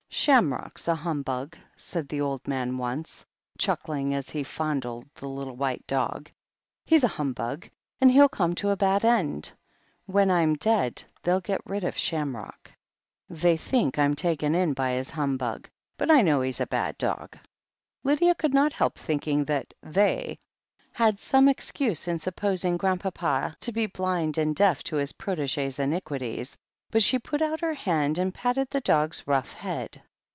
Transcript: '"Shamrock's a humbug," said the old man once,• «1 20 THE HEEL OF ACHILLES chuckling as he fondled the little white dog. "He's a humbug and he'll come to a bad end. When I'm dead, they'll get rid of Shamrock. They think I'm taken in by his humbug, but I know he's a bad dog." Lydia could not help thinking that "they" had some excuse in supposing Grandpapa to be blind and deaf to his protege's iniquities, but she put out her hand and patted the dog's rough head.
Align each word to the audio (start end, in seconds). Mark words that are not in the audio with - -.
'"Shamrock's 0.23 0.87
a 0.89 0.93
humbug," 0.93 1.57
said 1.75 2.07
the 2.09 2.19
old 2.21 2.45
man 2.47 2.77
once,• 2.77 3.21
«1 3.23 3.23
20 3.23 3.23
THE 3.23 3.23
HEEL 3.23 3.23
OF 3.23 3.47
ACHILLES 3.47 3.65
chuckling 3.65 4.13
as 4.19 4.29
he 4.29 4.43
fondled 4.43 5.09
the 5.15 5.27
little 5.27 5.55
white 5.55 5.87
dog. 5.87 6.29
"He's 6.85 7.03
a 7.05 7.15
humbug 7.17 7.67
and 7.99 8.11
he'll 8.11 8.29
come 8.29 8.53
to 8.55 8.69
a 8.69 8.75
bad 8.77 9.03
end. 9.05 9.51
When 10.05 10.29
I'm 10.29 10.55
dead, 10.57 11.01
they'll 11.23 11.39
get 11.41 11.65
rid 11.65 11.83
of 11.85 11.97
Shamrock. 11.97 12.69
They 13.31 13.55
think 13.57 13.97
I'm 13.97 14.13
taken 14.13 14.53
in 14.53 14.73
by 14.73 14.91
his 14.91 15.09
humbug, 15.09 15.67
but 15.97 16.11
I 16.11 16.21
know 16.21 16.41
he's 16.41 16.59
a 16.61 16.67
bad 16.67 16.97
dog." 16.99 17.35
Lydia 18.03 18.35
could 18.35 18.53
not 18.53 18.73
help 18.73 18.99
thinking 18.99 19.45
that 19.45 19.73
"they" 19.81 20.37
had 20.91 21.19
some 21.19 21.47
excuse 21.49 22.07
in 22.07 22.19
supposing 22.19 22.77
Grandpapa 22.77 23.55
to 23.61 23.71
be 23.71 23.87
blind 23.87 24.37
and 24.37 24.55
deaf 24.55 24.83
to 24.83 24.97
his 24.97 25.13
protege's 25.13 25.79
iniquities, 25.79 26.57
but 26.91 27.01
she 27.01 27.17
put 27.17 27.41
out 27.41 27.61
her 27.61 27.73
hand 27.73 28.17
and 28.19 28.33
patted 28.35 28.69
the 28.69 28.81
dog's 28.81 29.23
rough 29.25 29.53
head. 29.53 29.99